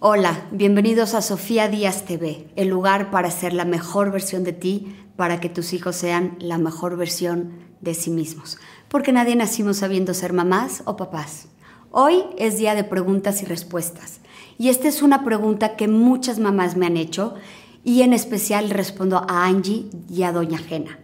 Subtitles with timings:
[0.00, 4.94] Hola, bienvenidos a Sofía Díaz TV, el lugar para ser la mejor versión de ti,
[5.16, 8.58] para que tus hijos sean la mejor versión de sí mismos.
[8.86, 11.48] Porque nadie nacimos sabiendo ser mamás o papás.
[11.90, 14.20] Hoy es día de preguntas y respuestas.
[14.56, 17.34] Y esta es una pregunta que muchas mamás me han hecho
[17.82, 21.00] y en especial respondo a Angie y a Doña Jena.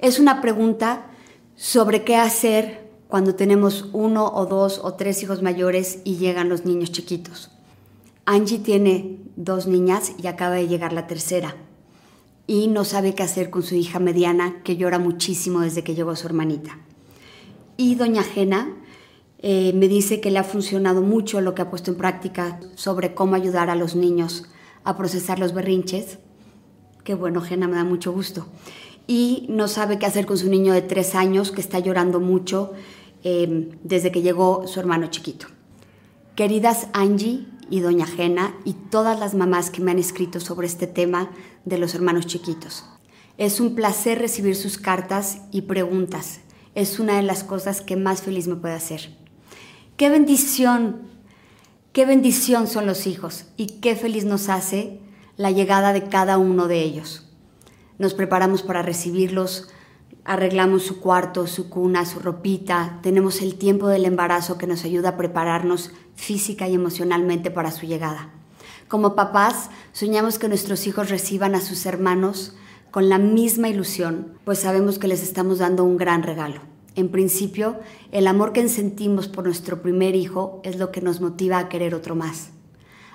[0.00, 1.06] Es una pregunta
[1.56, 6.66] sobre qué hacer cuando tenemos uno o dos o tres hijos mayores y llegan los
[6.66, 7.50] niños chiquitos.
[8.24, 11.56] Angie tiene dos niñas y acaba de llegar la tercera.
[12.46, 16.14] Y no sabe qué hacer con su hija mediana, que llora muchísimo desde que llegó
[16.14, 16.78] su hermanita.
[17.76, 18.76] Y doña Jena
[19.38, 23.14] eh, me dice que le ha funcionado mucho lo que ha puesto en práctica sobre
[23.14, 24.44] cómo ayudar a los niños
[24.84, 26.18] a procesar los berrinches.
[27.02, 28.46] Qué bueno, Jena, me da mucho gusto.
[29.08, 32.72] Y no sabe qué hacer con su niño de tres años que está llorando mucho
[33.24, 35.48] eh, desde que llegó su hermano chiquito.
[36.36, 40.86] Queridas Angie y Doña Jena y todas las mamás que me han escrito sobre este
[40.86, 41.30] tema
[41.64, 42.84] de los hermanos chiquitos.
[43.38, 46.40] Es un placer recibir sus cartas y preguntas.
[46.74, 49.16] Es una de las cosas que más feliz me puede hacer.
[49.96, 51.02] Qué bendición,
[51.92, 55.00] qué bendición son los hijos y qué feliz nos hace
[55.36, 57.28] la llegada de cada uno de ellos.
[57.98, 59.68] Nos preparamos para recibirlos,
[60.24, 65.10] arreglamos su cuarto, su cuna, su ropita, tenemos el tiempo del embarazo que nos ayuda
[65.10, 68.30] a prepararnos física y emocionalmente para su llegada.
[68.88, 72.54] Como papás, soñamos que nuestros hijos reciban a sus hermanos
[72.90, 76.60] con la misma ilusión, pues sabemos que les estamos dando un gran regalo.
[76.94, 81.58] En principio, el amor que sentimos por nuestro primer hijo es lo que nos motiva
[81.58, 82.50] a querer otro más.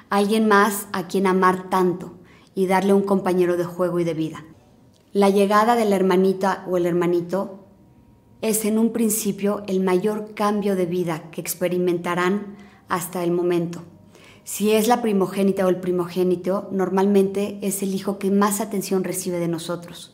[0.10, 2.16] Alguien más a quien amar tanto
[2.56, 4.46] y darle un compañero de juego y de vida.
[5.18, 7.66] La llegada de la hermanita o el hermanito
[8.44, 12.56] es en un principio el mayor cambio de vida que experimentarán
[12.88, 13.82] hasta el momento.
[14.44, 19.40] Si es la primogénita o el primogénito, normalmente es el hijo que más atención recibe
[19.40, 20.14] de nosotros.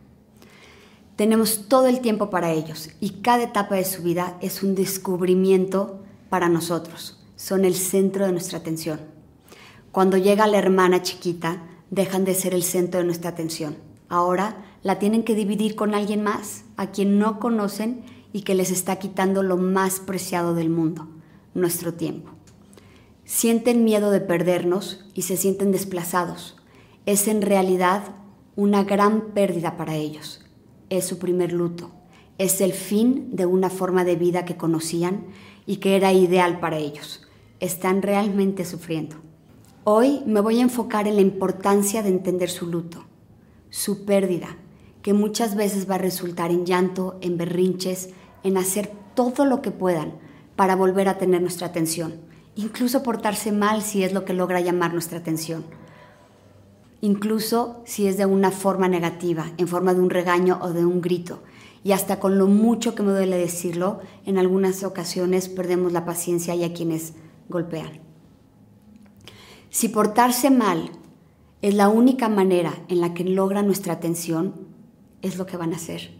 [1.18, 6.00] Tenemos todo el tiempo para ellos y cada etapa de su vida es un descubrimiento
[6.30, 7.22] para nosotros.
[7.36, 9.02] Son el centro de nuestra atención.
[9.92, 11.62] Cuando llega la hermana chiquita,
[11.92, 13.92] dejan de ser el centro de nuestra atención.
[14.13, 18.69] Ahora la tienen que dividir con alguien más, a quien no conocen y que les
[18.69, 21.07] está quitando lo más preciado del mundo,
[21.56, 22.29] nuestro tiempo.
[23.25, 26.56] Sienten miedo de perdernos y se sienten desplazados.
[27.07, 28.03] Es en realidad
[28.56, 30.45] una gran pérdida para ellos.
[30.91, 31.90] Es su primer luto.
[32.38, 35.25] Es el fin de una forma de vida que conocían
[35.66, 37.28] y que era ideal para ellos.
[37.59, 39.16] Están realmente sufriendo.
[39.85, 43.06] Hoy me voy a enfocar en la importancia de entender su luto,
[43.74, 44.56] su pérdida,
[45.02, 48.10] que muchas veces va a resultar en llanto, en berrinches,
[48.44, 50.14] en hacer todo lo que puedan
[50.56, 52.14] para volver a tener nuestra atención,
[52.56, 55.66] incluso portarse mal si es lo que logra llamar nuestra atención,
[57.02, 61.02] incluso si es de una forma negativa, en forma de un regaño o de un
[61.02, 61.42] grito.
[61.84, 66.54] Y hasta con lo mucho que me duele decirlo, en algunas ocasiones perdemos la paciencia
[66.54, 67.14] y a quienes
[67.50, 68.02] golpean.
[69.72, 70.92] Si portarse mal
[71.63, 74.53] es la única manera en la que logra nuestra atención,
[75.22, 76.12] es lo que van a hacer.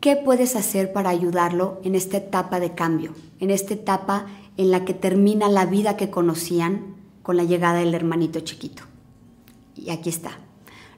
[0.00, 4.26] ¿Qué puedes hacer para ayudarlo en esta etapa de cambio, en esta etapa
[4.58, 8.82] en la que termina la vida que conocían con la llegada del hermanito chiquito?
[9.74, 10.32] Y aquí está.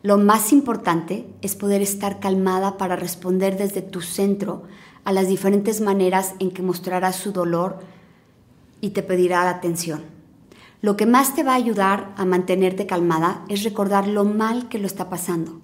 [0.03, 4.65] Lo más importante es poder estar calmada para responder desde tu centro
[5.05, 7.79] a las diferentes maneras en que mostrarás su dolor
[8.81, 10.22] y te pedirá atención.
[10.83, 14.79] Lo que más te va a ayudar a mantenerte calmada es recordar lo mal que
[14.79, 15.63] lo está pasando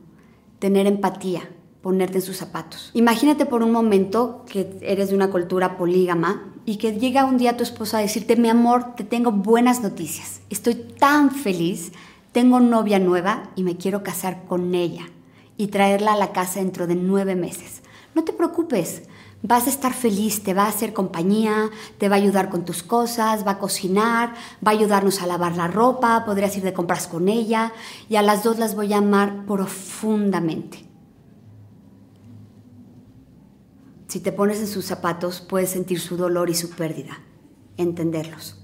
[0.59, 1.49] tener empatía,
[1.83, 2.91] ponerte en sus zapatos.
[2.95, 7.57] Imagínate por un momento que eres de una cultura polígama y que llega un día
[7.57, 11.93] tu esposa a decirte, mi amor, te tengo buenas noticias, estoy tan feliz,
[12.33, 15.09] tengo novia nueva y me quiero casar con ella
[15.57, 17.83] y traerla a la casa dentro de nueve meses.
[18.15, 19.03] No te preocupes,
[19.43, 22.83] vas a estar feliz, te va a hacer compañía, te va a ayudar con tus
[22.83, 24.35] cosas, va a cocinar,
[24.67, 27.73] va a ayudarnos a lavar la ropa, podrías ir de compras con ella
[28.09, 30.85] y a las dos las voy a amar profundamente.
[34.09, 37.21] Si te pones en sus zapatos, puedes sentir su dolor y su pérdida,
[37.77, 38.57] entenderlos.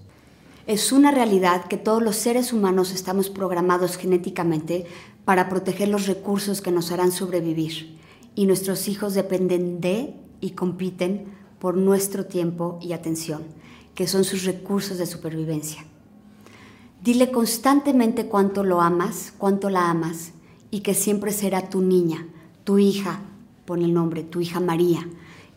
[0.67, 4.87] Es una realidad que todos los seres humanos estamos programados genéticamente
[5.27, 7.99] para proteger los recursos que nos harán sobrevivir
[8.35, 11.27] y nuestros hijos dependen de y compiten
[11.59, 13.43] por nuestro tiempo y atención,
[13.95, 15.85] que son sus recursos de supervivencia.
[17.03, 20.33] Dile constantemente cuánto lo amas, cuánto la amas
[20.71, 22.27] y que siempre será tu niña,
[22.65, 23.21] tu hija,
[23.67, 25.07] pon el nombre, tu hija María,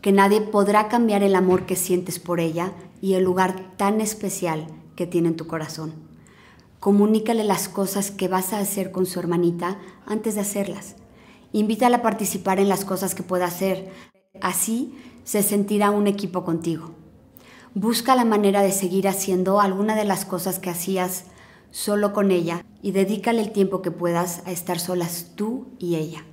[0.01, 4.67] que nadie podrá cambiar el amor que sientes por ella y el lugar tan especial
[4.95, 5.93] que tiene en tu corazón.
[6.79, 10.95] Comunícale las cosas que vas a hacer con su hermanita antes de hacerlas.
[11.51, 13.91] Invítala a participar en las cosas que pueda hacer.
[14.41, 16.91] Así se sentirá un equipo contigo.
[17.73, 21.25] Busca la manera de seguir haciendo alguna de las cosas que hacías
[21.71, 26.23] solo con ella y dedícale el tiempo que puedas a estar solas tú y ella.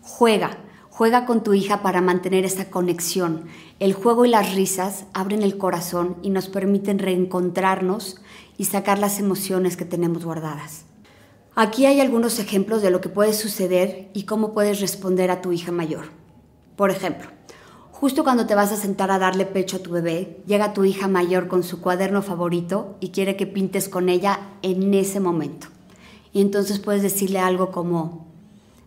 [0.00, 0.58] Juega,
[0.90, 3.44] juega con tu hija para mantener esa conexión.
[3.78, 8.20] El juego y las risas abren el corazón y nos permiten reencontrarnos
[8.56, 10.86] y sacar las emociones que tenemos guardadas.
[11.54, 15.52] Aquí hay algunos ejemplos de lo que puede suceder y cómo puedes responder a tu
[15.52, 16.06] hija mayor.
[16.78, 17.26] Por ejemplo,
[17.90, 21.08] justo cuando te vas a sentar a darle pecho a tu bebé, llega tu hija
[21.08, 25.66] mayor con su cuaderno favorito y quiere que pintes con ella en ese momento.
[26.32, 28.28] Y entonces puedes decirle algo como,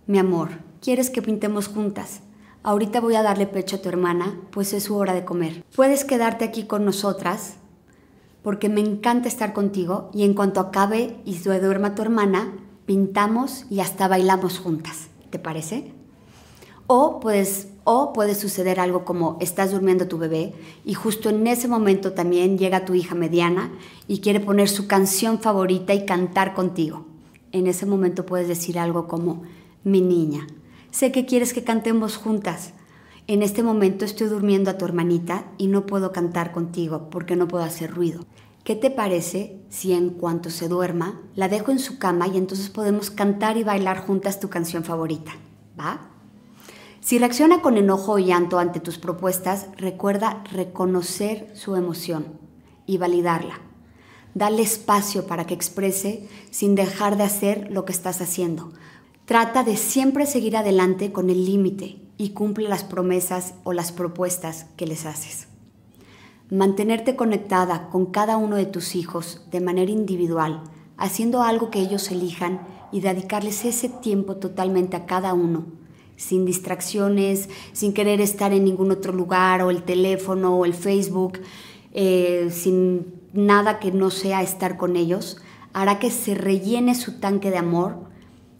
[0.07, 2.21] mi amor, ¿quieres que pintemos juntas?
[2.63, 5.65] Ahorita voy a darle pecho a tu hermana, pues es su hora de comer.
[5.75, 7.55] Puedes quedarte aquí con nosotras
[8.41, 12.53] porque me encanta estar contigo y en cuanto acabe y duerma tu hermana,
[12.85, 15.09] pintamos y hasta bailamos juntas.
[15.29, 16.00] ¿Te parece?
[16.93, 20.53] O puedes o puede suceder algo como estás durmiendo tu bebé
[20.83, 23.71] y justo en ese momento también llega tu hija mediana
[24.09, 27.05] y quiere poner su canción favorita y cantar contigo.
[27.53, 29.43] En ese momento puedes decir algo como,
[29.85, 30.47] mi niña,
[30.89, 32.73] sé que quieres que cantemos juntas,
[33.25, 37.47] en este momento estoy durmiendo a tu hermanita y no puedo cantar contigo porque no
[37.47, 38.25] puedo hacer ruido.
[38.65, 42.69] ¿Qué te parece si en cuanto se duerma la dejo en su cama y entonces
[42.69, 45.31] podemos cantar y bailar juntas tu canción favorita?
[45.79, 46.10] ¿Va?
[47.01, 52.27] Si reacciona con enojo o llanto ante tus propuestas, recuerda reconocer su emoción
[52.86, 53.59] y validarla.
[54.36, 58.71] Dale espacio para que exprese sin dejar de hacer lo que estás haciendo.
[59.25, 64.68] Trata de siempre seguir adelante con el límite y cumple las promesas o las propuestas
[64.77, 65.48] que les haces.
[66.51, 70.62] Mantenerte conectada con cada uno de tus hijos de manera individual,
[70.98, 72.62] haciendo algo que ellos elijan
[72.92, 75.80] y dedicarles ese tiempo totalmente a cada uno,
[76.21, 81.39] sin distracciones, sin querer estar en ningún otro lugar o el teléfono o el Facebook,
[81.94, 85.38] eh, sin nada que no sea estar con ellos,
[85.73, 87.95] hará que se rellene su tanque de amor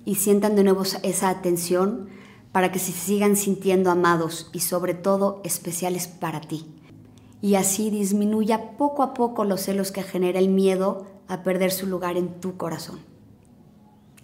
[0.06, 2.10] y sientan de nuevo esa atención
[2.52, 6.66] para que se sigan sintiendo amados y sobre todo especiales para ti.
[7.44, 11.86] Y así disminuya poco a poco los celos que genera el miedo a perder su
[11.86, 13.11] lugar en tu corazón.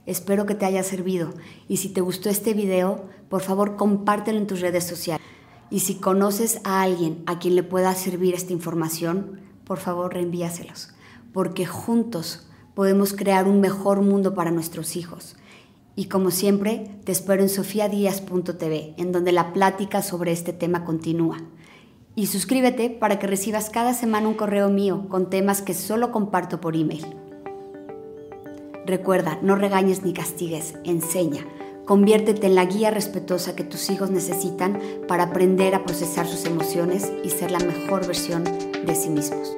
[0.07, 1.33] Espero que te haya servido
[1.67, 5.25] y si te gustó este video, por favor compártelo en tus redes sociales.
[5.69, 10.89] Y si conoces a alguien a quien le pueda servir esta información, por favor reenvíaselos,
[11.31, 15.35] porque juntos podemos crear un mejor mundo para nuestros hijos
[15.97, 21.39] y como siempre, te espero en sofiadías.tv, en donde la plática sobre este tema continúa.
[22.13, 26.61] Y suscríbete para que recibas cada semana un correo mío con temas que solo comparto
[26.61, 27.26] por email.
[28.87, 31.45] Recuerda, no regañes ni castigues, enseña.
[31.83, 34.79] Conviértete en la guía respetuosa que tus hijos necesitan
[35.09, 39.57] para aprender a procesar sus emociones y ser la mejor versión de sí mismos.